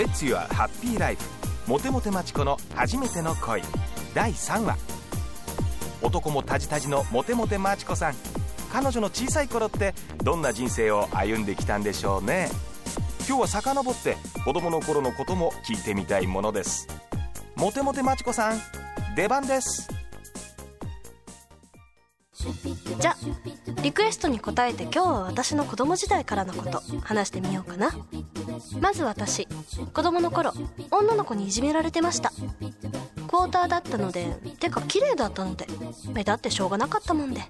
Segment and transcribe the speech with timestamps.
[0.00, 1.22] Let's Your Happy Life
[1.66, 3.60] モテモテマチコの初めての恋。
[4.14, 4.78] 第3話。
[6.00, 8.14] 男もタジタジのモテモテマチコさん。
[8.72, 9.94] 彼女の小さい頃って
[10.24, 12.48] どんな人生を歩んできたんでしょうね。
[13.28, 16.88] 今日は遡って子供の頃のことも聞いてみたいものです。
[17.56, 18.60] モテモテマチコさん
[19.14, 19.99] 出番です。
[23.00, 23.16] じゃ
[23.82, 27.90] リクエストに答えて今日は私の子供時代からのこと話してみようかな。
[28.80, 29.46] まず私
[29.92, 30.52] 子供の頃
[30.90, 32.30] 女の子にいじめられてました。
[32.30, 35.66] クォーターだったのでてか綺麗だったので
[36.12, 37.42] 目立ってしょうがなかったもんで。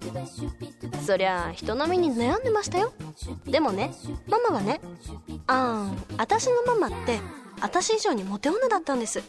[1.06, 2.92] そりゃあ人並みに悩んでましたよ。
[3.46, 3.92] でもね
[4.28, 4.80] ママがね
[5.46, 7.20] あー私のママって
[7.60, 9.22] 私以上にモテ女だったんです。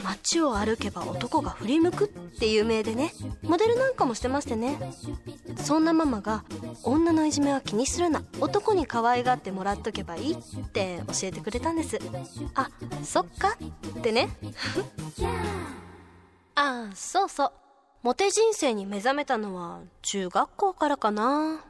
[0.00, 2.08] 街を歩けば男が振り向くっ
[2.38, 3.12] て有名でね。
[3.42, 4.78] モデルなんかもしてましてね。
[5.56, 6.44] そんなママが
[6.82, 8.22] 女のいじめは気にするな。
[8.40, 10.36] 男に可愛がってもらっとけばいいっ
[10.72, 11.98] て教えてくれたんです。
[12.54, 12.70] あ
[13.02, 13.56] そっか
[13.98, 14.30] ってね。
[16.54, 17.52] ああそうそう。
[18.02, 21.60] モテ人生に目覚めたのは中学校からかな。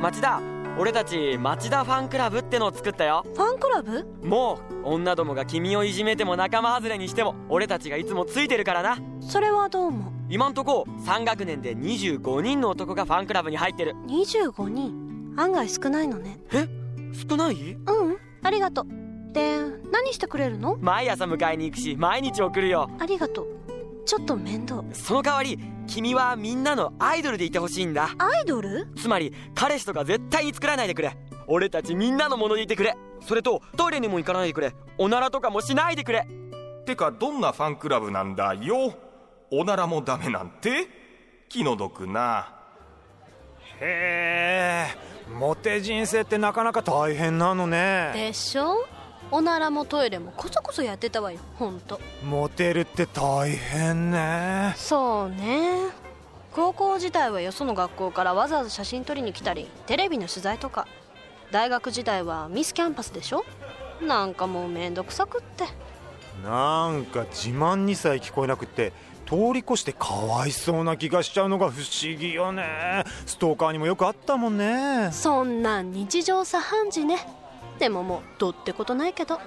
[0.00, 0.59] 町田。
[0.78, 3.24] 俺たち町田ファンクラブってのを作ったよ。
[3.34, 4.06] ファンクラブ？
[4.22, 8.98] もう女どもが君をいじめても仲間外れにしても俺たちがいつもついてるからな。
[9.20, 13.94] それはどうも今んとこ3学年で25人の男がファンクラブに入ってる。
[14.06, 15.34] 25人？
[15.36, 16.40] 案外少ないのね。
[16.52, 16.66] え？
[17.28, 17.72] 少ない？
[17.72, 18.16] うん。
[18.42, 18.86] ありがとう。
[19.32, 19.58] で
[19.92, 20.78] 何してくれるの？
[20.80, 22.90] 毎朝迎えに行くし毎日送るよ。
[22.98, 23.46] ありがとう
[24.04, 24.82] ちょっと面倒。
[24.92, 28.10] その代わり君はみんなのアイドルでいてほしいんだ。
[28.18, 28.88] アイドル？
[28.96, 31.16] つまり彼氏とか絶対に作らないでくれ。
[31.46, 32.96] 俺たちみんなのものでいてくれ。
[33.20, 34.72] それとトイレにも行かないでくれ。
[34.98, 36.26] おならとかもしないでくれ。
[36.86, 38.94] てかどんなファンクラブなんだよ。
[39.50, 40.88] おならもダメなんて。
[41.48, 42.54] 気の毒な。
[43.80, 48.12] へえモテ人生ってなかなか大変なのね。
[48.14, 48.76] でしょ？
[49.32, 52.00] おならもトイレもこそこそやってたわよほんと。
[52.24, 54.74] モテるって大変ね。
[54.76, 55.90] そうね。
[56.52, 60.88] 高校時代はよその学校からわざわざ写真撮りに来たりテレビの取材とか。
[61.52, 63.44] 大学時代はミスキャンパスでしょ？
[64.00, 65.64] なんかもうめんどくさくって。
[66.44, 68.92] なんか自慢にさえ聞こえなくって
[69.26, 73.04] 通り越してかわいそうな気がしちゃうのが不思議よね。
[73.26, 75.10] ストーカーにもよくあったもんね。
[75.12, 77.18] そんなん日常茶飯事ね
[77.80, 79.40] でももうどうってことないけど。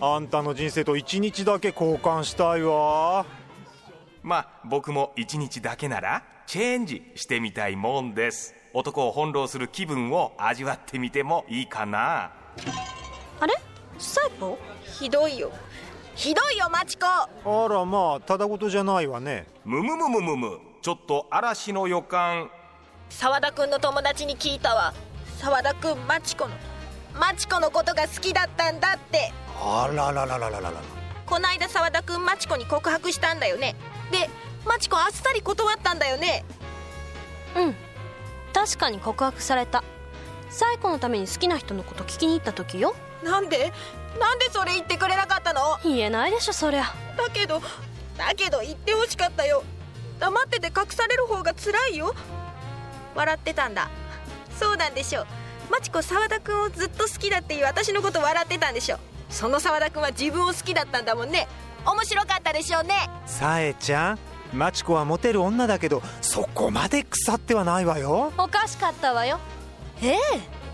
[0.00, 3.26] あんたの人生と一日だけ交換したいわ。
[4.22, 8.54] まあ僕も一日だけならチェンジしてみたいもんです。
[8.72, 12.30] 男を翻弄する気分を味わってみてもいいかな。
[13.40, 13.54] あれ？
[13.98, 15.50] サイポひどいよ。
[16.14, 17.06] ひどいよマチコ。
[17.06, 17.28] あ
[17.68, 19.48] らまあただごとじゃないわね。
[19.64, 20.60] むむむむむむ。
[20.82, 22.48] ちょっと嵐の予感。
[23.10, 24.94] 沢田君の友達に聞いたわ。
[25.38, 26.54] 沢田君マチコの
[27.22, 29.32] マチコのことが好きだったんだって。
[29.56, 30.72] あららららららら
[31.24, 33.76] こないだ沢田君マチコに告白したんだよね。
[34.10, 34.28] で
[34.66, 36.44] マチコあっさり断ったんだよね。
[37.56, 37.76] うん。
[38.52, 39.84] 確かに告白された。
[40.50, 42.96] サイコのために好きな人のこと聞きに行った時よ。
[43.22, 43.72] なんで？
[44.18, 45.78] なんでそれ言ってくれなかったの？
[45.84, 46.82] 言えないでしょそりゃ。
[47.16, 47.62] だけど
[48.18, 49.62] だけど言ってほしかったよ。
[50.18, 52.16] 黙ってて隠される方が辛いよ。
[53.14, 53.88] 笑ってたんだ。
[54.58, 55.26] そうなんでしょう
[55.72, 58.98] マチコ沢田君をずっと好きだっていう私のこと笑ってたんでしょ。
[59.30, 61.48] その沢田君は自分を好きだったんだもんね。
[61.86, 63.08] 面白かったでしょうね。
[63.24, 64.18] さえちゃん
[64.52, 68.34] マチコはモテる女だけどそこまで腐ってはないわよ。
[68.36, 69.40] おかしかったわよ。
[70.02, 70.18] ええ。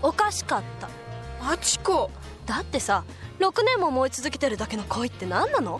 [0.01, 0.89] おかしかった。
[1.41, 2.11] マチコ。
[2.45, 3.05] だってさ
[3.39, 5.79] 6年も思い続けてるだけの恋って何なの？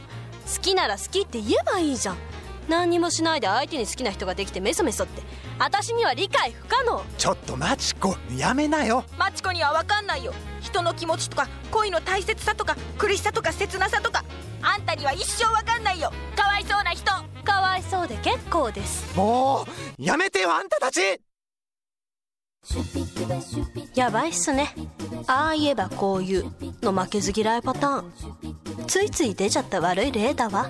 [0.56, 2.18] 好きなら好きって言えばいいじゃん
[2.70, 5.22] 何にもしないで相手に好きな人ができてメソメソって。
[5.58, 7.04] 私には理解不可能。
[7.18, 9.04] ちょっとマチコやめなよ。
[9.18, 10.34] マチコには分かんないよ。
[10.62, 14.24] 人の気持ちとか恋の大切さとか苦しさとか切なさとか。
[14.62, 16.12] あんたには一生分かんないよ。
[16.36, 17.06] かわいそうな人。
[17.44, 19.18] かわいそうで結構です。
[19.18, 19.66] も
[19.98, 21.02] うやめてよあんたたち。
[23.96, 24.76] やばいっすね。
[25.28, 26.54] ああ言えばこう言う
[26.84, 28.14] の負けず嫌いパターン。
[28.86, 30.70] ついつい出ちゃった悪い例だわ。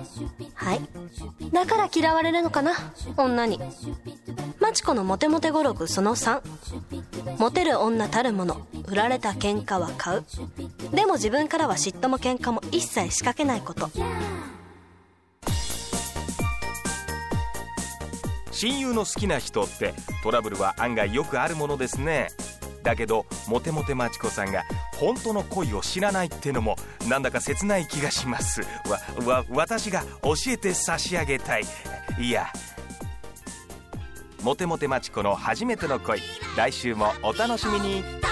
[0.54, 0.80] はい
[1.52, 2.72] だから嫌われるのかな？
[3.16, 3.60] 女に。
[4.60, 6.40] マチコのモテモテ語録その3
[7.38, 8.66] モテる女たるもの。
[8.86, 10.24] 売られた喧嘩は買う。
[10.94, 13.90] でも自分からは嫉妬も喧嘩も一切仕掛けないこと。
[18.52, 22.28] 親友の好きな人ってトラブルは案外よくあるものですね。
[22.82, 26.76] だけどモテモテマチコさんが本当の恋を知らないってのも
[27.08, 28.62] なんだか切ない気がします。
[28.88, 31.64] わわ私が教えて差し上げたい。
[32.18, 32.46] いや。
[34.42, 36.20] モテモテマチコの初めての恋。
[36.56, 38.29] 来週もお楽しみに。